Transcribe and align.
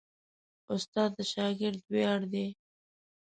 استاد 0.73 1.09
د 1.17 1.19
شاګرد 1.31 1.79
ویاړ 1.91 2.21
دی. 2.33 2.47